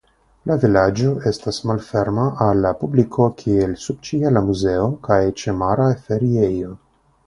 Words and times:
La 0.51 0.55
vilaĝo 0.61 1.11
estas 1.31 1.59
malferma 1.73 2.25
al 2.47 2.65
la 2.67 2.73
publiko 2.81 3.29
kiel 3.45 3.79
subĉiela 3.85 4.47
muzeo 4.51 4.93
kaj 5.09 5.23
ĉemara 5.45 5.91
feriejo. 6.07 6.79